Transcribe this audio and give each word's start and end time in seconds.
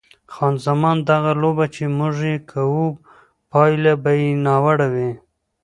خان 0.33 0.53
زمان: 0.65 0.97
دغه 1.09 1.31
لوبه 1.41 1.65
چې 1.75 1.83
موږ 1.97 2.15
یې 2.29 2.37
کوو 2.51 2.85
پایله 3.51 3.93
به 4.03 4.11
یې 4.21 4.29
ناوړه 4.45 4.87
وي. 4.93 5.11